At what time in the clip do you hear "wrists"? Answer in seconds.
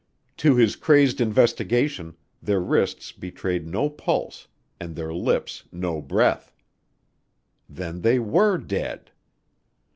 2.59-3.11